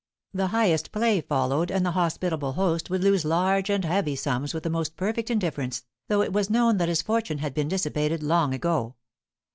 [0.33, 4.63] The highest play followed, and the hospitable host would lose large and heavy sums with
[4.63, 8.51] the most perfect indifference, though it was known that his fortune had been dissipated long
[8.51, 8.95] ago.